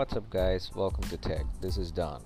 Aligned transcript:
What's 0.00 0.16
up, 0.16 0.30
guys? 0.30 0.70
Welcome 0.74 1.04
to 1.10 1.18
Tech. 1.18 1.44
This 1.60 1.76
is 1.76 1.92
Don, 1.92 2.24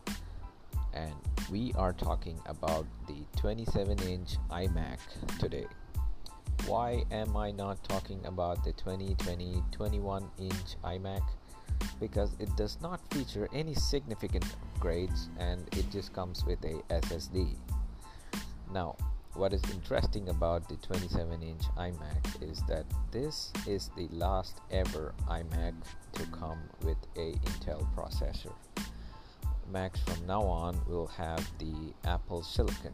and 0.92 1.12
we 1.50 1.72
are 1.76 1.92
talking 1.92 2.38
about 2.46 2.86
the 3.08 3.26
27 3.36 3.98
inch 4.02 4.36
iMac 4.48 4.98
today. 5.40 5.66
Why 6.68 7.02
am 7.10 7.36
I 7.36 7.50
not 7.50 7.82
talking 7.82 8.24
about 8.26 8.62
the 8.62 8.72
2020 8.74 9.60
21 9.72 10.30
inch 10.38 10.54
iMac? 10.84 11.22
Because 11.98 12.36
it 12.38 12.56
does 12.56 12.78
not 12.80 13.00
feature 13.12 13.48
any 13.52 13.74
significant 13.74 14.44
upgrades 14.78 15.26
and 15.40 15.66
it 15.76 15.90
just 15.90 16.12
comes 16.12 16.44
with 16.44 16.64
a 16.64 16.80
SSD. 16.90 17.56
Now, 18.72 18.94
what 19.34 19.52
is 19.52 19.62
interesting 19.72 20.28
about 20.28 20.68
the 20.68 20.76
27 20.76 21.42
inch 21.42 21.62
iMac 21.76 22.42
is 22.42 22.62
that 22.68 22.84
this 23.10 23.52
is 23.66 23.90
the 23.96 24.08
last 24.12 24.60
ever 24.70 25.12
iMac 25.28 25.74
to 26.12 26.24
come 26.26 26.58
with 26.82 26.96
a 27.16 27.32
Intel 27.32 27.84
processor. 27.96 28.52
Macs 29.72 30.00
from 30.00 30.24
now 30.26 30.42
on 30.42 30.80
will 30.86 31.08
have 31.08 31.44
the 31.58 31.74
Apple 32.04 32.42
Silicon. 32.42 32.92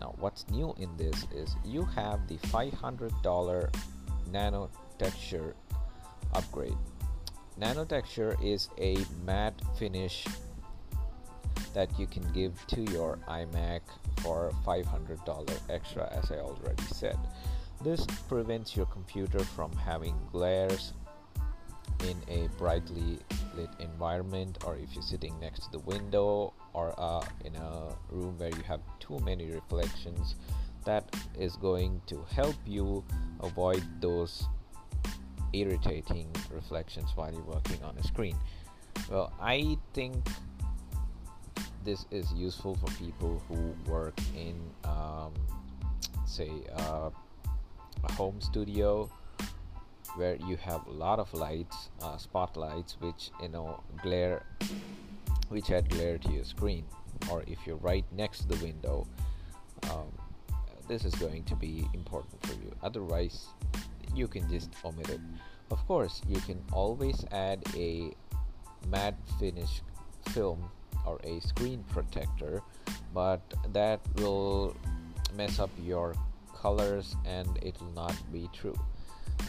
Now, 0.00 0.14
what's 0.18 0.48
new 0.50 0.74
in 0.78 0.96
this 0.96 1.26
is 1.34 1.56
you 1.64 1.84
have 1.84 2.28
the 2.28 2.36
$500 2.36 3.74
Nano 4.30 4.70
Texture 4.98 5.56
upgrade. 6.34 6.76
Nano 7.56 7.84
Texture 7.84 8.36
is 8.40 8.68
a 8.78 8.98
matte 9.24 9.60
finish 9.76 10.26
that 11.74 11.98
you 11.98 12.06
can 12.06 12.30
give 12.32 12.66
to 12.68 12.82
your 12.92 13.18
iMac 13.28 13.80
for 14.22 14.52
$500 14.66 15.60
extra, 15.68 16.08
as 16.12 16.30
I 16.30 16.36
already 16.36 16.82
said. 16.84 17.18
This 17.82 18.04
prevents 18.28 18.76
your 18.76 18.86
computer 18.86 19.38
from 19.40 19.72
having 19.72 20.14
glares 20.32 20.92
in 22.06 22.16
a 22.28 22.48
brightly 22.58 23.18
lit 23.56 23.70
environment, 23.80 24.58
or 24.64 24.76
if 24.76 24.94
you're 24.94 25.02
sitting 25.02 25.38
next 25.40 25.64
to 25.64 25.72
the 25.72 25.78
window, 25.80 26.52
or 26.72 26.94
uh, 26.98 27.24
in 27.44 27.54
a 27.56 27.96
room 28.10 28.38
where 28.38 28.50
you 28.50 28.62
have 28.66 28.80
too 29.00 29.18
many 29.20 29.50
reflections. 29.50 30.34
That 30.84 31.04
is 31.38 31.56
going 31.56 32.00
to 32.06 32.24
help 32.34 32.56
you 32.64 33.04
avoid 33.40 33.82
those 34.00 34.48
irritating 35.52 36.30
reflections 36.50 37.10
while 37.14 37.32
you're 37.32 37.42
working 37.42 37.82
on 37.82 37.96
a 37.98 38.02
screen. 38.02 38.36
Well, 39.10 39.32
I 39.40 39.76
think 39.92 40.26
this 41.88 42.04
is 42.10 42.30
useful 42.34 42.74
for 42.74 42.90
people 43.02 43.42
who 43.48 43.74
work 43.90 44.20
in, 44.36 44.60
um, 44.84 45.32
say, 46.26 46.50
uh, 46.76 47.08
a 48.04 48.12
home 48.12 48.38
studio 48.42 49.10
where 50.16 50.36
you 50.46 50.58
have 50.58 50.86
a 50.86 50.90
lot 50.90 51.18
of 51.18 51.32
lights, 51.32 51.88
uh, 52.02 52.18
spotlights, 52.18 52.98
which 53.00 53.30
you 53.40 53.48
know 53.48 53.82
glare, 54.02 54.44
which 55.48 55.70
add 55.70 55.88
glare 55.88 56.18
to 56.18 56.30
your 56.30 56.44
screen, 56.44 56.84
or 57.30 57.42
if 57.46 57.58
you're 57.66 57.82
right 57.92 58.04
next 58.12 58.40
to 58.40 58.48
the 58.48 58.62
window. 58.62 59.06
Um, 59.90 60.12
this 60.88 61.06
is 61.06 61.14
going 61.14 61.44
to 61.44 61.56
be 61.56 61.88
important 61.94 62.36
for 62.44 62.52
you. 62.52 62.70
Otherwise, 62.82 63.46
you 64.14 64.28
can 64.28 64.46
just 64.50 64.70
omit 64.84 65.08
it. 65.08 65.20
Of 65.70 65.86
course, 65.86 66.20
you 66.28 66.40
can 66.40 66.62
always 66.70 67.24
add 67.32 67.64
a 67.74 68.12
matte 68.90 69.16
finish 69.38 69.80
film 70.34 70.70
or 71.06 71.18
a 71.24 71.40
screen 71.40 71.84
protector 71.88 72.62
but 73.14 73.42
that 73.72 74.00
will 74.16 74.74
mess 75.36 75.58
up 75.58 75.70
your 75.82 76.14
colors 76.54 77.16
and 77.24 77.48
it 77.62 77.80
will 77.80 77.92
not 77.92 78.16
be 78.32 78.48
true 78.52 78.78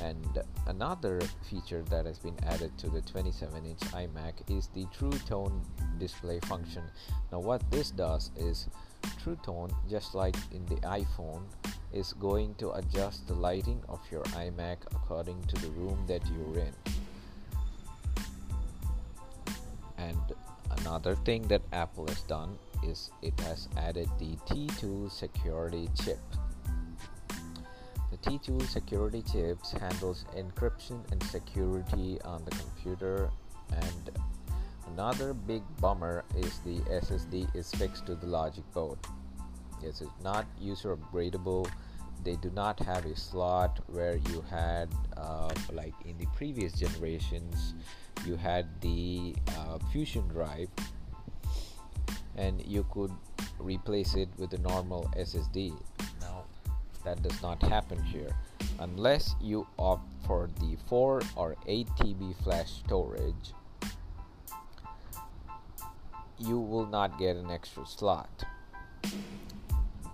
and 0.02 0.40
another 0.68 1.20
feature 1.50 1.82
that 1.90 2.06
has 2.06 2.20
been 2.20 2.38
added 2.44 2.78
to 2.78 2.90
the 2.90 3.02
27 3.02 3.66
inch 3.66 3.80
iMac 3.80 4.34
is 4.50 4.68
the 4.68 4.86
True 4.98 5.18
Tone 5.28 5.62
display 5.98 6.40
function. 6.42 6.84
Now, 7.32 7.40
what 7.40 7.70
this 7.72 7.92
does 7.92 8.32
is 8.38 8.68
True 9.22 9.38
Tone, 9.44 9.72
just 9.90 10.16
like 10.16 10.36
in 10.52 10.66
the 10.68 10.78
iPhone, 10.88 11.44
is 11.92 12.14
going 12.14 12.56
to 12.56 12.72
adjust 12.72 13.28
the 13.28 13.34
lighting 13.34 13.82
of 13.90 14.00
your 14.12 14.24
iMac 14.24 14.78
according 14.92 15.42
to 15.44 15.56
the 15.62 15.70
room 15.72 16.06
that 16.08 16.22
you're 16.28 16.64
in. 16.64 16.74
And 19.98 20.22
Another 20.90 21.14
thing 21.18 21.48
that 21.50 21.62
Apple 21.72 22.08
has 22.08 22.24
done 22.24 22.58
is 22.82 23.12
it 23.22 23.40
has 23.42 23.70
added 23.78 24.10
the 24.18 24.36
T2 24.50 25.12
security 25.12 25.88
chip. 26.04 26.18
The 28.10 28.18
T2 28.18 28.68
security 28.68 29.22
chips 29.22 29.72
handles 29.72 30.26
encryption 30.36 31.00
and 31.12 31.22
security 31.22 32.20
on 32.26 32.44
the 32.44 32.50
computer 32.50 33.30
and 33.72 34.10
another 34.88 35.36
big 35.36 35.62
bummer 35.80 36.26
is 36.36 36.58
the 36.66 36.80
SSD 36.90 37.56
is 37.56 37.70
fixed 37.70 38.08
to 38.08 38.16
the 38.16 38.26
logic 38.26 38.64
board. 38.74 38.98
Yes, 39.84 40.02
it's 40.02 40.24
not 40.24 40.48
user 40.60 40.98
upgradable. 40.98 41.70
They 42.24 42.36
do 42.36 42.50
not 42.52 42.80
have 42.80 43.06
a 43.06 43.16
slot 43.16 43.80
where 43.88 44.18
you 44.18 44.44
had, 44.50 44.90
uh, 45.16 45.50
like 45.72 45.94
in 46.06 46.18
the 46.18 46.28
previous 46.36 46.74
generations, 46.74 47.74
you 48.26 48.36
had 48.36 48.68
the 48.82 49.36
uh, 49.58 49.80
fusion 49.92 50.28
drive 50.28 50.70
and 52.36 52.64
you 52.66 52.86
could 52.92 53.12
replace 53.60 54.16
it 54.16 54.30
with 54.38 54.54
a 54.54 54.58
normal 54.60 55.12
SSD. 55.18 55.74
Now, 56.22 56.44
that 57.06 57.22
does 57.24 57.42
not 57.42 57.62
happen 57.64 58.02
here 58.04 58.32
unless 58.80 59.36
you 59.42 59.68
opt 59.78 60.08
for 60.26 60.50
the 60.60 60.78
4 60.88 61.22
or 61.36 61.56
8 61.68 61.88
TB 62.00 62.36
flash 62.44 62.72
storage. 62.72 63.54
You 66.38 66.60
will 66.60 66.86
not 66.86 67.20
get 67.20 67.36
an 67.36 67.52
extra 67.52 67.86
slot. 67.86 68.46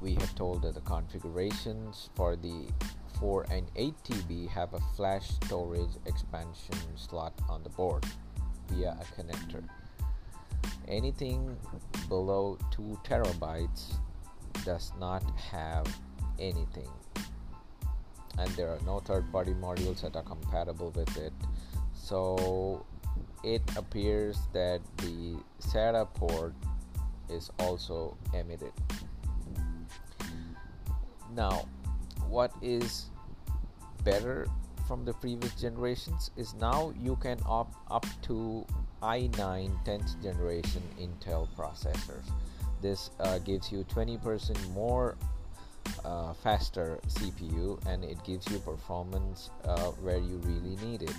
We 0.01 0.13
have 0.15 0.35
told 0.35 0.61
that 0.63 0.75
the 0.75 0.81
configurations 0.81 2.09
for 2.15 2.35
the 2.35 2.67
4 3.19 3.45
and 3.49 3.65
8 3.75 3.93
TB 4.03 4.49
have 4.49 4.73
a 4.73 4.79
flash 4.95 5.29
storage 5.29 5.95
expansion 6.05 6.77
slot 6.95 7.33
on 7.49 7.63
the 7.63 7.69
board 7.69 8.05
via 8.69 8.97
a 8.99 9.21
connector. 9.21 9.63
Anything 10.87 11.57
below 12.09 12.57
2 12.71 12.99
terabytes 13.03 13.93
does 14.63 14.91
not 14.99 15.23
have 15.39 15.87
anything, 16.39 16.89
and 18.37 18.49
there 18.51 18.69
are 18.69 18.79
no 18.85 18.99
third 18.99 19.31
party 19.31 19.53
modules 19.53 20.01
that 20.01 20.15
are 20.15 20.23
compatible 20.23 20.91
with 20.91 21.17
it. 21.17 21.33
So 21.93 22.85
it 23.43 23.63
appears 23.77 24.37
that 24.53 24.81
the 24.97 25.37
SATA 25.61 26.13
port 26.13 26.53
is 27.29 27.49
also 27.59 28.17
emitted. 28.33 28.73
Now, 31.35 31.67
what 32.29 32.51
is 32.61 33.05
better 34.03 34.47
from 34.87 35.03
the 35.03 35.13
previous 35.13 35.53
generations 35.55 36.31
is 36.37 36.53
now 36.55 36.93
you 37.01 37.17
can 37.17 37.39
opt 37.45 37.75
up 37.91 38.05
to 38.23 38.65
i9 39.01 39.85
10th 39.85 40.21
generation 40.23 40.81
Intel 40.99 41.47
processors. 41.57 42.25
This 42.81 43.09
uh, 43.19 43.39
gives 43.39 43.71
you 43.71 43.83
20% 43.85 44.69
more 44.71 45.17
uh, 46.03 46.33
faster 46.33 46.99
CPU 47.07 47.83
and 47.85 48.03
it 48.03 48.23
gives 48.23 48.47
you 48.51 48.59
performance 48.59 49.49
uh, 49.65 49.91
where 50.01 50.17
you 50.17 50.37
really 50.43 50.75
need 50.85 51.03
it. 51.03 51.15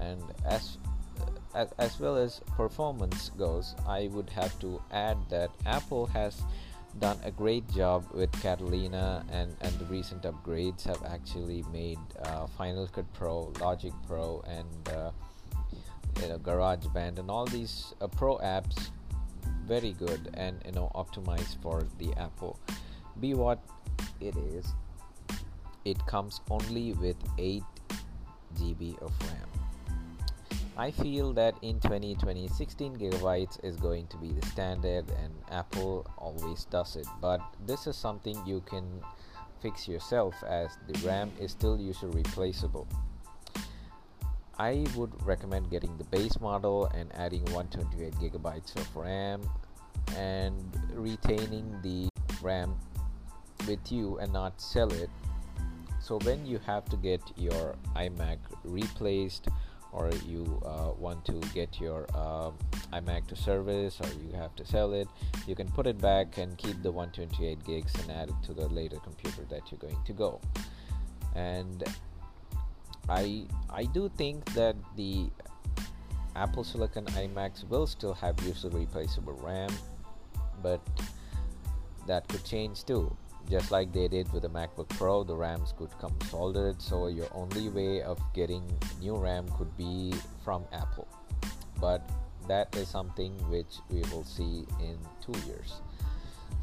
And 0.00 0.22
as, 0.44 0.78
as 1.54 1.72
as 1.78 1.98
well 1.98 2.16
as 2.16 2.40
performance 2.56 3.30
goes, 3.38 3.74
I 3.86 4.08
would 4.12 4.30
have 4.30 4.58
to 4.60 4.80
add 4.92 5.16
that 5.30 5.50
Apple 5.66 6.06
has 6.06 6.42
done 7.00 7.18
a 7.24 7.30
great 7.30 7.68
job 7.70 8.04
with 8.12 8.30
Catalina, 8.42 9.24
and, 9.30 9.56
and 9.60 9.78
the 9.78 9.84
recent 9.86 10.22
upgrades 10.22 10.84
have 10.84 11.02
actually 11.04 11.64
made 11.72 11.98
uh, 12.24 12.46
Final 12.46 12.86
Cut 12.88 13.12
Pro, 13.14 13.52
Logic 13.60 13.92
Pro, 14.06 14.42
and 14.46 14.88
uh, 14.88 15.10
you 16.20 16.28
know, 16.28 16.38
GarageBand, 16.38 17.18
and 17.18 17.30
all 17.30 17.46
these 17.46 17.94
uh, 18.00 18.08
pro 18.08 18.38
apps 18.38 18.90
very 19.68 19.92
good 19.92 20.30
and 20.34 20.60
you 20.64 20.72
know 20.72 20.90
optimized 20.94 21.60
for 21.62 21.86
the 21.98 22.12
Apple. 22.14 22.58
Be 23.20 23.34
what 23.34 23.60
it 24.20 24.34
is, 24.36 24.66
it 25.84 26.04
comes 26.06 26.40
only 26.50 26.94
with 26.94 27.16
8 27.36 27.62
GB 28.56 29.00
of 29.02 29.12
RAM. 29.28 29.57
I 30.78 30.92
feel 30.92 31.32
that 31.32 31.56
in 31.62 31.80
2020, 31.80 32.46
16 32.46 32.96
gigabytes 32.98 33.58
is 33.64 33.74
going 33.74 34.06
to 34.06 34.16
be 34.16 34.30
the 34.30 34.46
standard, 34.46 35.10
and 35.20 35.34
Apple 35.50 36.06
always 36.16 36.66
does 36.66 36.94
it. 36.94 37.06
But 37.20 37.40
this 37.66 37.88
is 37.88 37.96
something 37.96 38.40
you 38.46 38.60
can 38.60 38.84
fix 39.60 39.88
yourself 39.88 40.36
as 40.46 40.78
the 40.86 41.04
RAM 41.04 41.32
is 41.40 41.50
still 41.50 41.80
user 41.80 42.06
replaceable. 42.06 42.86
I 44.56 44.86
would 44.94 45.10
recommend 45.26 45.68
getting 45.68 45.98
the 45.98 46.04
base 46.04 46.40
model 46.40 46.86
and 46.94 47.12
adding 47.16 47.44
128 47.46 48.14
gigabytes 48.14 48.76
of 48.76 48.96
RAM 48.96 49.42
and 50.16 50.54
retaining 50.92 51.76
the 51.82 52.08
RAM 52.40 52.76
with 53.66 53.90
you 53.90 54.18
and 54.18 54.32
not 54.32 54.60
sell 54.60 54.92
it. 54.92 55.10
So 56.00 56.20
when 56.20 56.46
you 56.46 56.60
have 56.66 56.84
to 56.86 56.96
get 56.96 57.20
your 57.36 57.74
iMac 57.96 58.38
replaced 58.62 59.48
or 59.92 60.10
you 60.26 60.60
uh, 60.64 60.92
want 60.98 61.24
to 61.24 61.40
get 61.54 61.80
your 61.80 62.06
uh, 62.14 62.50
iMac 62.92 63.26
to 63.26 63.36
service 63.36 63.98
or 64.00 64.08
you 64.22 64.32
have 64.34 64.54
to 64.56 64.64
sell 64.64 64.92
it, 64.92 65.08
you 65.46 65.54
can 65.54 65.68
put 65.72 65.86
it 65.86 65.98
back 66.00 66.38
and 66.38 66.56
keep 66.58 66.82
the 66.82 66.90
128 66.90 67.64
gigs 67.64 67.94
and 68.02 68.10
add 68.10 68.28
it 68.28 68.34
to 68.44 68.52
the 68.52 68.68
later 68.68 68.98
computer 68.98 69.42
that 69.50 69.62
you're 69.70 69.78
going 69.78 70.02
to 70.04 70.12
go. 70.12 70.40
And 71.34 71.84
I 73.08 73.44
I 73.70 73.84
do 73.84 74.10
think 74.16 74.44
that 74.54 74.76
the 74.96 75.30
Apple 76.36 76.64
Silicon 76.64 77.06
iMacs 77.06 77.68
will 77.68 77.86
still 77.86 78.14
have 78.14 78.40
user 78.42 78.68
replaceable 78.68 79.34
RAM, 79.34 79.70
but 80.62 80.80
that 82.06 82.28
could 82.28 82.44
change 82.44 82.84
too 82.84 83.16
just 83.50 83.70
like 83.70 83.92
they 83.92 84.08
did 84.08 84.30
with 84.32 84.42
the 84.42 84.50
MacBook 84.50 84.88
Pro, 84.90 85.24
the 85.24 85.34
RAMs 85.34 85.72
could 85.76 85.90
come 85.98 86.14
soldered, 86.28 86.80
so 86.82 87.08
your 87.08 87.28
only 87.32 87.68
way 87.68 88.02
of 88.02 88.20
getting 88.34 88.62
new 89.00 89.16
RAM 89.16 89.48
could 89.56 89.74
be 89.76 90.12
from 90.44 90.64
Apple. 90.72 91.08
But 91.80 92.08
that 92.46 92.74
is 92.76 92.88
something 92.88 93.32
which 93.50 93.78
we 93.90 94.00
will 94.12 94.24
see 94.24 94.66
in 94.80 94.98
two 95.20 95.38
years. 95.46 95.80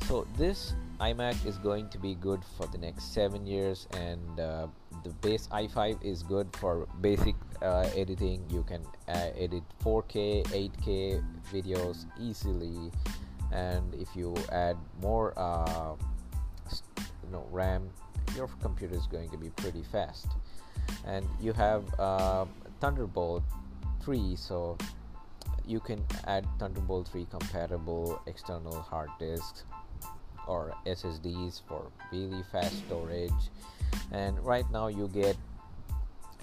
So 0.07 0.27
this 0.37 0.75
iMac 0.99 1.45
is 1.45 1.57
going 1.57 1.89
to 1.89 1.97
be 1.97 2.15
good 2.15 2.41
for 2.57 2.67
the 2.67 2.77
next 2.77 3.13
seven 3.13 3.47
years, 3.47 3.87
and 3.97 4.39
uh, 4.39 4.67
the 5.03 5.09
base 5.21 5.47
i5 5.51 6.03
is 6.03 6.21
good 6.21 6.47
for 6.57 6.87
basic 7.01 7.35
uh, 7.61 7.89
editing. 7.95 8.43
You 8.49 8.63
can 8.63 8.85
uh, 9.07 9.29
edit 9.35 9.63
4K, 9.83 10.45
8K 10.45 11.23
videos 11.51 12.05
easily, 12.19 12.91
and 13.51 13.93
if 13.95 14.15
you 14.15 14.35
add 14.51 14.77
more 15.01 15.33
uh, 15.37 15.95
you 17.25 17.31
know 17.31 17.45
RAM 17.51 17.89
your 18.35 18.47
computer 18.61 18.95
is 18.95 19.07
going 19.07 19.29
to 19.29 19.37
be 19.37 19.49
pretty 19.49 19.83
fast. 19.83 20.27
And 21.05 21.25
you 21.39 21.53
have 21.53 21.83
uh, 21.99 22.45
Thunderbolt 22.79 23.43
3 24.01 24.35
so 24.35 24.77
you 25.65 25.79
can 25.79 26.03
add 26.25 26.45
Thunderbolt 26.59 27.07
3 27.07 27.25
compatible 27.29 28.21
external 28.27 28.81
hard 28.81 29.09
disks 29.19 29.63
or 30.47 30.73
SSDs 30.85 31.61
for 31.67 31.91
really 32.11 32.43
fast 32.51 32.77
storage. 32.85 33.31
And 34.11 34.39
right 34.45 34.69
now 34.71 34.87
you 34.87 35.07
get 35.07 35.37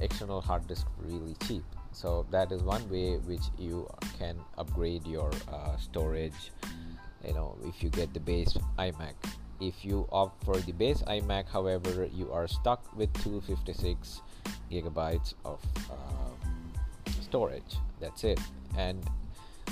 external 0.00 0.40
hard 0.40 0.66
disk 0.66 0.86
really 0.98 1.36
cheap. 1.46 1.64
So 1.92 2.26
that 2.30 2.50
is 2.52 2.62
one 2.62 2.88
way 2.88 3.18
which 3.18 3.42
you 3.58 3.88
can 4.18 4.38
upgrade 4.56 5.06
your 5.06 5.30
uh, 5.52 5.76
storage 5.76 6.52
you 7.26 7.34
know 7.34 7.56
if 7.64 7.82
you 7.82 7.88
get 7.88 8.12
the 8.14 8.20
base 8.20 8.56
iMac 8.78 9.14
if 9.62 9.84
you 9.84 10.08
opt 10.10 10.44
for 10.44 10.56
the 10.56 10.72
base 10.72 11.02
iMac, 11.02 11.48
however, 11.48 12.08
you 12.12 12.32
are 12.32 12.48
stuck 12.48 12.84
with 12.96 13.12
256 13.22 14.20
gigabytes 14.70 15.34
of 15.44 15.60
uh, 15.88 17.10
storage. 17.20 17.76
That's 18.00 18.24
it. 18.24 18.40
And 18.76 19.08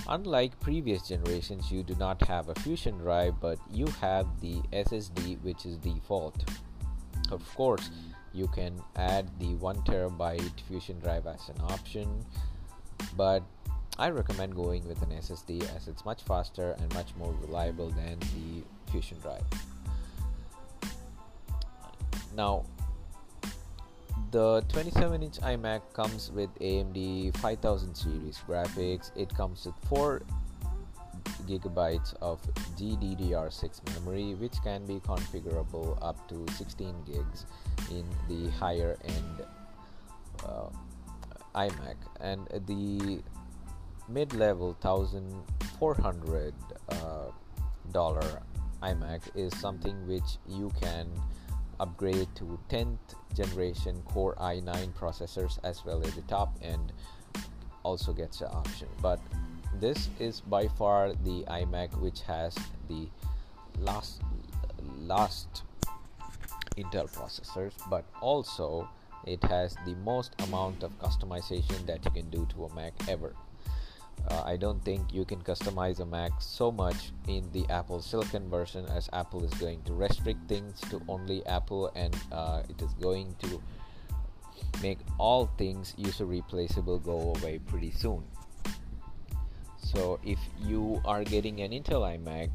unlike 0.09 0.59
previous 0.61 1.09
generations, 1.09 1.73
you 1.73 1.83
do 1.83 1.97
not 1.97 2.23
have 2.29 2.49
a 2.49 2.55
Fusion 2.61 2.99
drive, 2.99 3.41
but 3.41 3.59
you 3.71 3.87
have 4.01 4.27
the 4.41 4.63
SSD, 4.73 5.43
which 5.43 5.67
is 5.67 5.77
default. 5.79 6.49
Of 7.33 7.43
course, 7.57 7.91
you 8.33 8.47
can 8.49 8.81
add 8.95 9.29
the 9.41 9.55
1 9.57 9.83
terabyte 9.83 10.61
Fusion 10.69 11.01
drive 11.01 11.27
as 11.27 11.49
an 11.49 11.61
option, 11.63 12.25
but 13.17 13.43
I 13.99 14.11
recommend 14.11 14.55
going 14.55 14.87
with 14.87 15.03
an 15.03 15.11
SSD 15.11 15.63
as 15.77 15.89
it's 15.89 16.05
much 16.05 16.23
faster 16.23 16.77
and 16.79 16.95
much 16.95 17.15
more 17.19 17.35
reliable 17.43 17.91
than 17.91 18.19
the 18.21 18.63
Fusion 18.91 19.19
drive. 19.21 19.45
Now, 22.37 22.65
the 24.31 24.65
27 24.69 25.23
inch 25.23 25.41
iMac 25.41 25.81
comes 25.93 26.31
with 26.31 26.50
AMD 26.61 27.37
5000 27.38 27.94
series 27.94 28.38
graphics. 28.47 29.11
It 29.17 29.35
comes 29.35 29.67
with 29.67 29.75
4 29.88 30.23
gigabytes 31.47 32.15
of 32.23 32.41
GDDR6 32.77 33.81
memory, 33.94 34.35
which 34.35 34.55
can 34.62 34.87
be 34.87 35.00
configurable 35.00 35.99
up 36.00 36.29
to 36.29 36.47
16 36.56 36.94
gigs 37.05 37.47
in 37.91 38.05
the 38.29 38.50
higher 38.53 38.97
end 39.05 39.47
uh, 40.44 40.69
iMac, 41.55 41.97
and 42.21 42.47
the 42.67 43.21
mid 44.09 44.32
level 44.35 44.77
1400 44.81 46.55
uh, 46.88 46.94
dollar 47.93 48.43
iMac 48.82 49.21
is 49.35 49.56
something 49.59 50.06
which 50.06 50.38
you 50.49 50.71
can 50.81 51.09
upgrade 51.81 52.29
to 52.37 52.59
10th 52.69 52.99
generation 53.35 54.03
Core 54.05 54.37
i9 54.41 54.93
processors 54.93 55.59
as 55.65 55.85
well 55.85 56.05
as 56.05 56.15
the 56.15 56.23
top 56.23 56.56
end 56.62 56.93
also 57.82 58.12
gets 58.12 58.38
the 58.38 58.49
option. 58.49 58.88
But 59.00 59.21
this 59.81 60.09
is 60.19 60.41
by 60.41 60.69
far 60.69 61.12
the 61.12 61.44
iMac 61.49 61.99
which 62.00 62.21
has 62.23 62.55
the 62.88 63.09
last 63.79 64.21
last 64.99 65.62
Intel 66.77 67.11
processors, 67.12 67.73
but 67.88 68.05
also 68.21 68.88
it 69.27 69.43
has 69.44 69.77
the 69.87 69.94
most 69.97 70.35
amount 70.43 70.82
of 70.82 70.99
customization 70.99 71.85
that 71.87 72.05
you 72.05 72.11
can 72.11 72.31
do 72.31 72.47
to 72.55 72.65
a 72.65 72.75
Mac 72.75 72.93
ever 73.09 73.35
uh, 74.28 74.43
I 74.44 74.56
don't 74.56 74.84
think 74.84 75.12
you 75.12 75.25
can 75.25 75.40
customize 75.43 76.00
a 76.00 76.06
Mac 76.06 76.32
so 76.40 76.70
much 76.70 77.12
in 77.28 77.50
the 77.52 77.67
Apple 77.70 78.00
Silicon 78.00 78.49
version 78.49 78.87
as 78.87 79.08
Apple 79.12 79.44
is 79.44 79.52
going 79.55 79.82
to 79.82 79.93
restrict 79.94 80.49
things 80.49 80.81
to 80.90 81.00
only 81.08 81.44
Apple 81.46 81.90
and 81.94 82.17
uh, 82.32 82.62
it 82.69 82.81
is 82.82 82.93
going 82.94 83.34
to 83.43 83.61
make 84.82 84.99
all 85.19 85.50
things 85.58 85.94
user 85.96 86.26
replaceable 86.26 86.99
go 86.99 87.34
away 87.37 87.58
pretty 87.58 87.90
soon. 87.90 88.22
So 89.78 90.20
if 90.22 90.38
you 90.62 91.00
are 91.05 91.25
getting 91.25 91.61
an 91.62 91.72
Intel 91.72 92.06
iMac, 92.06 92.50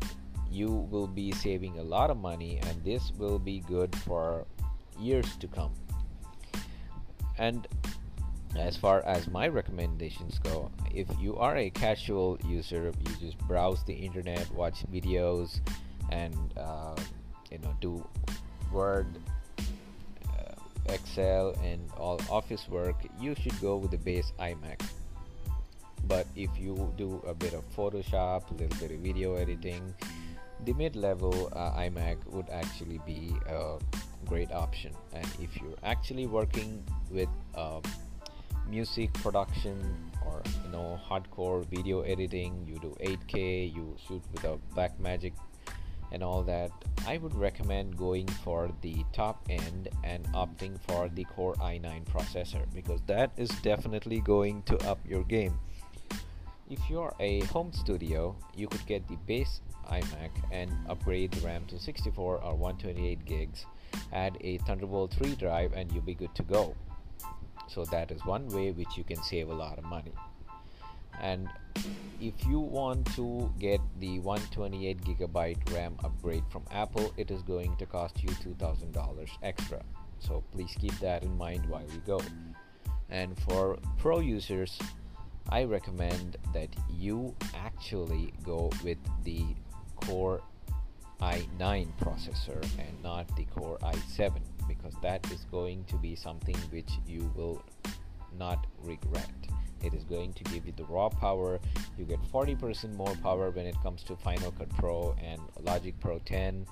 you 0.49 0.69
will 0.69 1.07
be 1.07 1.31
saving 1.31 1.79
a 1.79 1.83
lot 1.83 2.09
of 2.09 2.17
money 2.17 2.59
and 2.63 2.83
this 2.83 3.11
will 3.17 3.39
be 3.39 3.59
good 3.59 3.93
for 4.07 4.45
years 4.99 5.35
to 5.37 5.47
come. 5.47 5.73
And 7.37 7.67
as 8.57 8.77
far 8.77 9.03
as 9.05 9.27
my 9.27 9.47
recommendations 9.47 10.39
go 10.39 10.71
if 10.93 11.07
you 11.19 11.35
are 11.37 11.57
a 11.57 11.69
casual 11.69 12.37
user 12.47 12.91
you 13.05 13.15
just 13.19 13.37
browse 13.47 13.83
the 13.85 13.93
internet 13.93 14.49
watch 14.51 14.83
videos 14.91 15.59
and 16.11 16.35
uh, 16.57 16.95
you 17.51 17.57
know 17.59 17.75
do 17.81 18.07
word 18.71 19.07
uh, 20.29 20.93
excel 20.93 21.55
and 21.63 21.81
all 21.97 22.19
office 22.29 22.67
work 22.69 22.95
you 23.19 23.35
should 23.35 23.59
go 23.61 23.77
with 23.77 23.91
the 23.91 23.97
base 23.97 24.31
imac. 24.39 24.81
But 26.07 26.27
if 26.35 26.51
you 26.59 26.93
do 26.97 27.23
a 27.27 27.33
bit 27.33 27.53
of 27.53 27.63
photoshop 27.75 28.51
a 28.51 28.53
little 28.53 28.77
bit 28.79 28.91
of 28.91 28.99
video 28.99 29.35
editing 29.35 29.93
the 30.65 30.73
mid-level 30.73 31.49
uh, 31.53 31.71
imac 31.79 32.17
would 32.27 32.49
actually 32.49 32.99
be 33.05 33.33
a 33.49 33.77
great 34.25 34.51
option. 34.51 34.93
And 35.13 35.25
if 35.41 35.55
you're 35.61 35.77
actually 35.83 36.27
working 36.27 36.83
with 37.11 37.29
uh, 37.55 37.81
music 38.69 39.13
production 39.13 39.77
or 40.25 40.41
you 40.63 40.71
know 40.71 40.99
hardcore 41.07 41.65
video 41.65 42.01
editing 42.01 42.65
you 42.67 42.77
do 42.79 42.95
8k 42.99 43.73
you 43.73 43.95
shoot 44.07 44.21
with 44.31 44.43
a 44.43 44.57
Blackmagic 44.75 45.33
and 46.11 46.23
all 46.23 46.43
that 46.43 46.71
i 47.07 47.17
would 47.17 47.35
recommend 47.35 47.97
going 47.97 48.27
for 48.43 48.69
the 48.81 49.03
top 49.13 49.45
end 49.49 49.89
and 50.03 50.25
opting 50.33 50.79
for 50.87 51.09
the 51.09 51.23
core 51.25 51.55
i9 51.55 52.03
processor 52.05 52.63
because 52.73 53.01
that 53.07 53.31
is 53.37 53.49
definitely 53.61 54.19
going 54.19 54.61
to 54.63 54.77
up 54.87 54.99
your 55.07 55.23
game. 55.23 55.59
If 56.69 56.79
you're 56.89 57.13
a 57.19 57.41
home 57.45 57.71
studio 57.73 58.35
you 58.55 58.67
could 58.67 58.85
get 58.87 59.07
the 59.07 59.17
base 59.27 59.61
imac 59.91 60.31
and 60.51 60.71
upgrade 60.89 61.31
the 61.31 61.45
ram 61.45 61.65
to 61.65 61.79
64 61.79 62.41
or 62.41 62.55
128 62.55 63.25
gigs 63.25 63.65
add 64.11 64.37
a 64.41 64.57
thunderbolt 64.59 65.13
3 65.13 65.35
drive 65.35 65.73
and 65.73 65.91
you'll 65.91 66.01
be 66.01 66.15
good 66.15 66.33
to 66.33 66.43
go 66.43 66.75
so 67.67 67.85
that 67.85 68.11
is 68.11 68.23
one 68.25 68.47
way 68.49 68.71
which 68.71 68.97
you 68.97 69.03
can 69.03 69.21
save 69.23 69.49
a 69.49 69.53
lot 69.53 69.77
of 69.77 69.83
money. 69.85 70.13
And 71.21 71.49
if 72.19 72.45
you 72.45 72.59
want 72.59 73.05
to 73.15 73.51
get 73.59 73.79
the 73.99 74.19
128 74.19 75.01
gigabyte 75.01 75.73
ram 75.73 75.95
upgrade 76.03 76.43
from 76.49 76.63
apple 76.71 77.13
it 77.17 77.31
is 77.31 77.41
going 77.41 77.75
to 77.77 77.85
cost 77.85 78.23
you 78.23 78.29
$2000 78.29 79.27
extra. 79.43 79.81
So 80.19 80.43
please 80.51 80.75
keep 80.79 80.97
that 80.99 81.23
in 81.23 81.37
mind 81.37 81.65
while 81.67 81.83
you 81.83 82.01
go. 82.05 82.21
And 83.09 83.37
for 83.43 83.77
pro 83.97 84.19
users 84.19 84.79
i 85.49 85.63
recommend 85.63 86.37
that 86.53 86.69
you 86.89 87.35
actually 87.53 88.33
go 88.43 88.71
with 88.83 88.97
the 89.23 89.45
core 89.95 90.41
i9 91.21 91.87
processor 92.01 92.61
and 92.79 93.03
not 93.03 93.27
the 93.35 93.45
core 93.45 93.77
i7 93.83 94.31
because 94.85 95.01
that 95.01 95.31
is 95.31 95.45
going 95.51 95.83
to 95.85 95.95
be 95.95 96.15
something 96.15 96.55
which 96.69 96.91
you 97.07 97.31
will 97.35 97.63
not 98.37 98.67
regret. 98.83 99.31
It 99.83 99.93
is 99.93 100.03
going 100.03 100.33
to 100.33 100.43
give 100.45 100.65
you 100.65 100.73
the 100.75 100.83
raw 100.85 101.09
power. 101.09 101.59
You 101.97 102.05
get 102.05 102.19
40% 102.31 102.95
more 102.95 103.15
power 103.21 103.51
when 103.51 103.65
it 103.65 103.75
comes 103.83 104.03
to 104.03 104.15
final 104.15 104.51
cut 104.51 104.69
pro 104.77 105.15
and 105.21 105.41
logic 105.61 105.99
pro 105.99 106.19
10 106.19 106.65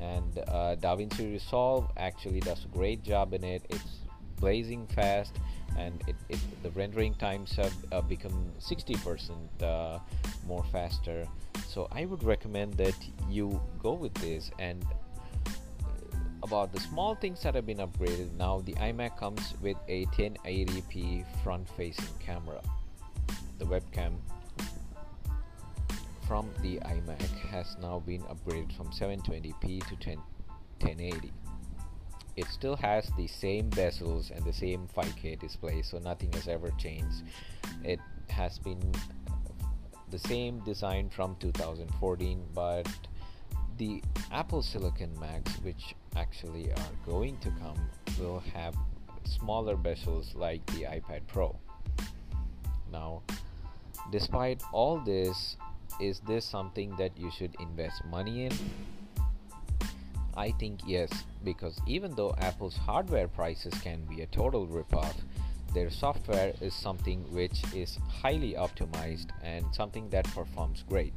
and 0.00 0.38
uh, 0.38 0.76
davinci 0.76 1.32
resolve 1.32 1.90
actually 1.96 2.40
does 2.40 2.64
a 2.64 2.68
great 2.68 3.02
job 3.02 3.32
in 3.32 3.44
it. 3.44 3.62
It's 3.70 4.00
blazing 4.36 4.86
fast 4.88 5.36
and 5.76 6.02
it, 6.06 6.16
it 6.28 6.38
the 6.62 6.70
rendering 6.70 7.14
times 7.14 7.54
have 7.56 7.74
uh, 7.92 8.00
become 8.02 8.52
60% 8.60 9.62
uh, 9.62 9.98
more 10.46 10.64
faster. 10.72 11.26
So 11.66 11.88
i 11.92 12.04
would 12.04 12.22
recommend 12.22 12.74
that 12.74 12.96
you 13.28 13.60
go 13.82 13.92
with 13.92 14.14
this 14.14 14.50
and 14.58 14.84
about 16.48 16.72
the 16.72 16.80
small 16.80 17.14
things 17.14 17.42
that 17.42 17.54
have 17.54 17.66
been 17.66 17.78
upgraded. 17.78 18.32
Now 18.38 18.60
the 18.64 18.72
iMac 18.74 19.18
comes 19.18 19.54
with 19.60 19.76
a 19.86 20.06
1080p 20.06 21.24
front 21.44 21.68
facing 21.76 22.14
camera. 22.18 22.62
The 23.58 23.66
webcam 23.66 24.14
from 26.26 26.48
the 26.62 26.78
iMac 26.80 27.28
has 27.50 27.76
now 27.82 28.00
been 28.00 28.22
upgraded 28.22 28.74
from 28.76 28.88
720p 28.88 29.86
to 29.88 29.96
10, 29.96 30.16
1080 30.80 31.32
it 32.38 32.46
still 32.46 32.76
has 32.76 33.10
the 33.16 33.26
same 33.26 33.68
bezels 33.70 34.30
and 34.30 34.44
the 34.44 34.52
same 34.52 34.86
5k 34.96 35.40
display 35.40 35.82
so 35.82 35.98
nothing 35.98 36.32
has 36.34 36.46
ever 36.46 36.70
changed. 36.78 37.24
It 37.82 37.98
has 38.28 38.60
been 38.60 38.80
the 40.10 40.20
same 40.20 40.60
design 40.60 41.10
from 41.10 41.34
2014 41.40 42.44
but 42.54 42.86
the 43.78 44.02
Apple 44.32 44.60
Silicon 44.60 45.10
Macs, 45.20 45.52
which 45.62 45.94
actually 46.16 46.72
are 46.72 46.92
going 47.06 47.38
to 47.38 47.50
come, 47.62 47.78
will 48.18 48.42
have 48.52 48.74
smaller 49.24 49.76
bezels 49.76 50.34
like 50.34 50.64
the 50.66 50.82
iPad 50.82 51.20
Pro. 51.28 51.56
Now, 52.92 53.22
despite 54.10 54.62
all 54.72 54.98
this, 54.98 55.56
is 56.00 56.20
this 56.20 56.44
something 56.44 56.94
that 56.96 57.16
you 57.16 57.30
should 57.30 57.54
invest 57.60 58.04
money 58.04 58.46
in? 58.46 58.52
I 60.36 60.52
think 60.52 60.80
yes, 60.86 61.10
because 61.44 61.80
even 61.86 62.14
though 62.14 62.34
Apple's 62.38 62.76
hardware 62.76 63.28
prices 63.28 63.74
can 63.82 64.04
be 64.04 64.22
a 64.22 64.26
total 64.26 64.66
ripoff, 64.66 65.14
their 65.74 65.90
software 65.90 66.52
is 66.60 66.74
something 66.74 67.24
which 67.32 67.62
is 67.74 67.98
highly 68.08 68.54
optimized 68.54 69.30
and 69.42 69.64
something 69.72 70.08
that 70.10 70.24
performs 70.26 70.84
great. 70.88 71.14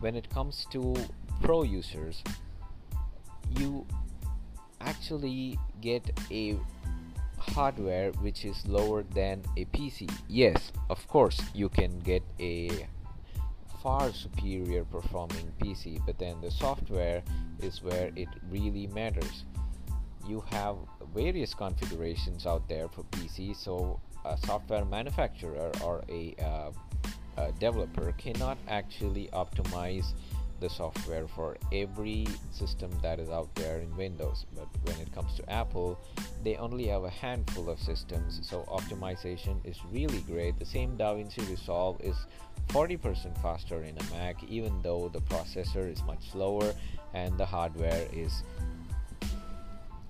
When 0.00 0.16
it 0.16 0.30
comes 0.30 0.66
to 0.72 0.94
pro 1.42 1.62
users, 1.62 2.22
you 3.58 3.86
actually 4.80 5.58
get 5.80 6.02
a 6.30 6.56
hardware 7.38 8.12
which 8.20 8.44
is 8.44 8.66
lower 8.66 9.02
than 9.02 9.42
a 9.56 9.64
PC. 9.66 10.10
Yes, 10.28 10.72
of 10.90 11.06
course, 11.08 11.40
you 11.54 11.68
can 11.68 11.98
get 12.00 12.22
a 12.40 12.86
far 13.82 14.12
superior 14.12 14.84
performing 14.84 15.52
PC, 15.62 16.00
but 16.04 16.18
then 16.18 16.40
the 16.40 16.50
software 16.50 17.22
is 17.62 17.82
where 17.82 18.10
it 18.16 18.28
really 18.50 18.86
matters. 18.88 19.44
You 20.26 20.42
have 20.50 20.76
various 21.14 21.54
configurations 21.54 22.46
out 22.46 22.68
there 22.68 22.88
for 22.88 23.04
PC, 23.04 23.56
so 23.56 24.00
a 24.24 24.36
software 24.46 24.84
manufacturer 24.84 25.72
or 25.82 26.04
a, 26.08 26.34
uh, 26.42 26.70
a 27.36 27.52
developer 27.52 28.12
cannot 28.18 28.58
actually 28.68 29.28
optimize 29.32 30.12
the 30.60 30.68
software 30.68 31.26
for 31.28 31.56
every 31.72 32.26
system 32.50 32.90
that 33.02 33.18
is 33.18 33.28
out 33.28 33.54
there 33.54 33.78
in 33.78 33.96
Windows. 33.96 34.46
But 34.54 34.68
when 34.84 35.00
it 35.00 35.12
comes 35.14 35.34
to 35.36 35.50
Apple, 35.50 35.98
they 36.44 36.56
only 36.56 36.86
have 36.86 37.04
a 37.04 37.10
handful 37.10 37.70
of 37.70 37.78
systems, 37.78 38.40
so 38.42 38.64
optimization 38.68 39.64
is 39.64 39.78
really 39.92 40.20
great. 40.20 40.58
The 40.58 40.66
same 40.66 40.96
DaVinci 40.96 41.48
Resolve 41.48 42.00
is 42.00 42.16
40% 42.68 43.40
faster 43.40 43.82
in 43.82 43.96
a 43.98 44.04
Mac, 44.14 44.42
even 44.44 44.82
though 44.82 45.08
the 45.08 45.20
processor 45.20 45.90
is 45.90 46.02
much 46.04 46.30
slower 46.30 46.74
and 47.14 47.38
the 47.38 47.46
hardware 47.46 48.06
is, 48.12 48.42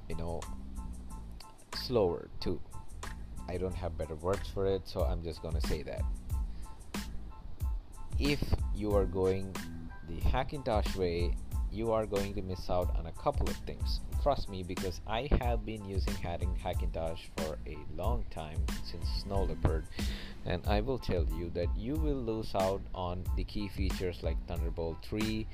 you 0.09 0.17
know, 0.17 0.40
slower 1.75 2.28
too. 2.40 2.61
I 3.49 3.57
don't 3.57 3.75
have 3.75 3.97
better 3.97 4.14
words 4.17 4.49
for 4.52 4.67
it, 4.67 4.87
so 4.87 5.02
I'm 5.02 5.23
just 5.23 5.43
gonna 5.43 5.61
say 5.62 5.83
that. 5.83 6.02
If 8.19 8.43
you 8.75 8.95
are 8.97 9.07
going 9.07 9.55
the 10.09 10.21
Hackintosh 10.29 10.97
way, 10.97 11.35
you 11.71 11.93
are 11.93 12.07
going 12.07 12.35
to 12.35 12.43
miss 12.43 12.71
out 12.71 12.97
on 12.99 13.07
a 13.07 13.12
couple 13.12 13.49
of 13.49 13.57
things. 13.59 14.00
Trust 14.23 14.49
me, 14.49 14.62
because 14.62 15.00
I 15.07 15.29
have 15.41 15.65
been 15.67 15.85
using 15.85 16.15
Hackintosh 16.15 17.21
for 17.37 17.59
a 17.67 17.77
long 17.95 18.25
time 18.31 18.59
since 18.85 19.07
Snow 19.23 19.45
Leopard, 19.45 19.85
and 20.47 20.67
I 20.67 20.81
will 20.81 20.99
tell 20.99 21.27
you 21.38 21.50
that 21.55 21.69
you 21.77 21.95
will 21.95 22.23
lose 22.23 22.55
out 22.55 22.81
on 22.95 23.23
the 23.37 23.45
key 23.45 23.69
features 23.69 24.19
like 24.23 24.37
Thunderbolt 24.47 24.97
3, 25.05 25.47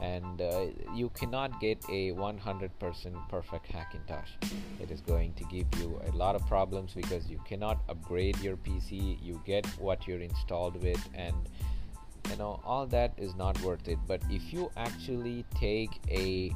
and 0.00 0.40
uh, 0.40 0.66
you 0.94 1.10
cannot 1.10 1.60
get 1.60 1.78
a 1.90 2.12
100% 2.12 3.28
perfect 3.28 3.70
Hackintosh. 3.70 4.28
It 4.80 4.90
is 4.90 5.00
going 5.00 5.34
to 5.34 5.44
give 5.44 5.66
you 5.78 6.00
a 6.10 6.16
lot 6.16 6.34
of 6.34 6.46
problems 6.46 6.94
because 6.94 7.28
you 7.28 7.40
cannot 7.46 7.78
upgrade 7.88 8.38
your 8.40 8.56
PC, 8.56 9.18
you 9.22 9.40
get 9.44 9.66
what 9.78 10.06
you're 10.06 10.20
installed 10.20 10.82
with, 10.82 11.08
and 11.14 11.36
you 12.30 12.36
know 12.36 12.60
all 12.64 12.86
that 12.86 13.14
is 13.16 13.34
not 13.34 13.60
worth 13.62 13.88
it. 13.88 13.98
But 14.06 14.22
if 14.30 14.52
you 14.52 14.70
actually 14.76 15.44
take 15.54 15.90
a 16.08 16.52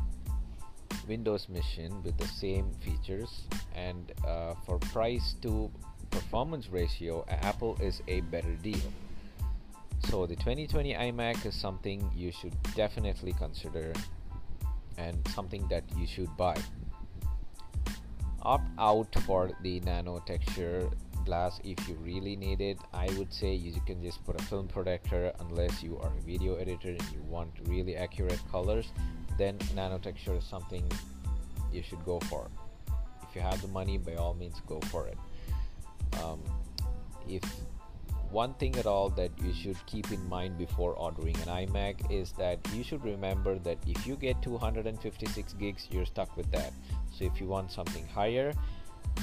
windows 1.08 1.48
machine 1.48 2.02
with 2.02 2.16
the 2.18 2.28
same 2.28 2.70
features 2.80 3.48
and 3.74 4.12
uh, 4.26 4.54
for 4.64 4.78
price 4.78 5.34
to 5.42 5.70
performance 6.10 6.68
ratio 6.68 7.24
apple 7.28 7.76
is 7.80 8.02
a 8.08 8.20
better 8.22 8.54
deal. 8.62 8.92
So 10.10 10.26
the 10.26 10.36
2020 10.36 10.94
imac 10.94 11.46
is 11.46 11.54
something 11.54 12.10
you 12.14 12.32
should 12.32 12.54
definitely 12.74 13.32
consider 13.32 13.92
and 14.98 15.16
something 15.28 15.66
that 15.68 15.84
you 15.96 16.06
should 16.06 16.36
buy. 16.36 16.56
Opt 18.42 18.68
out 18.78 19.14
for 19.24 19.50
the 19.62 19.80
nano 19.80 20.18
texture 20.26 20.90
glass 21.24 21.60
if 21.64 21.88
you 21.88 21.94
really 21.96 22.36
need 22.36 22.60
it. 22.60 22.78
I 22.92 23.06
would 23.18 23.32
say 23.32 23.54
you 23.54 23.80
can 23.86 24.02
just 24.02 24.24
put 24.24 24.40
a 24.40 24.44
film 24.44 24.68
protector 24.68 25.32
unless 25.40 25.82
you 25.82 25.98
are 25.98 26.12
a 26.16 26.22
video 26.22 26.56
editor 26.56 26.90
and 26.90 27.02
you 27.12 27.22
want 27.28 27.50
really 27.64 27.96
accurate 27.96 28.40
colors. 28.50 28.92
Then 29.38 29.58
nano 29.74 29.98
texture 29.98 30.34
is 30.34 30.44
something 30.44 30.84
you 31.72 31.82
should 31.82 32.04
go 32.04 32.20
for. 32.20 32.50
If 33.28 33.34
you 33.34 33.40
have 33.40 33.60
the 33.62 33.68
money 33.68 33.98
by 33.98 34.14
all 34.14 34.34
means 34.34 34.60
go 34.66 34.80
for 34.90 35.08
it. 35.08 35.18
Um, 36.22 36.40
if 37.28 37.42
one 38.30 38.54
thing 38.54 38.74
at 38.76 38.86
all 38.86 39.10
that 39.10 39.30
you 39.42 39.52
should 39.52 39.76
keep 39.86 40.10
in 40.10 40.26
mind 40.28 40.56
before 40.56 40.94
ordering 40.94 41.36
an 41.36 41.66
iMac 41.66 42.10
is 42.10 42.32
that 42.32 42.58
you 42.74 42.82
should 42.82 43.04
remember 43.04 43.58
that 43.58 43.78
if 43.86 44.06
you 44.06 44.16
get 44.16 44.40
256 44.42 45.52
gigs, 45.54 45.86
you're 45.90 46.06
stuck 46.06 46.34
with 46.36 46.50
that. 46.50 46.72
So 47.12 47.24
if 47.24 47.40
you 47.40 47.46
want 47.46 47.70
something 47.70 48.06
higher, 48.06 48.54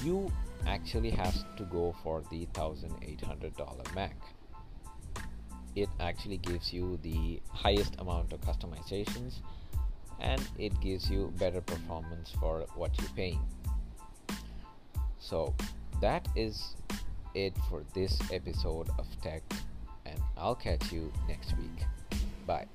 you 0.03 0.31
actually 0.67 1.09
has 1.11 1.45
to 1.57 1.63
go 1.63 1.95
for 2.03 2.23
the 2.29 2.47
$1800 2.55 3.95
Mac. 3.95 4.15
It 5.75 5.89
actually 5.99 6.37
gives 6.37 6.73
you 6.73 6.99
the 7.03 7.41
highest 7.49 7.95
amount 7.99 8.33
of 8.33 8.41
customizations 8.41 9.35
and 10.19 10.41
it 10.57 10.79
gives 10.81 11.09
you 11.09 11.33
better 11.37 11.61
performance 11.61 12.31
for 12.39 12.65
what 12.75 12.91
you're 12.99 13.09
paying. 13.15 13.39
So 15.19 15.53
that 16.01 16.27
is 16.35 16.75
it 17.35 17.53
for 17.69 17.83
this 17.93 18.19
episode 18.31 18.89
of 18.97 19.05
Tech, 19.21 19.43
and 20.05 20.19
I'll 20.37 20.55
catch 20.55 20.91
you 20.91 21.11
next 21.27 21.55
week. 21.57 21.85
Bye. 22.45 22.67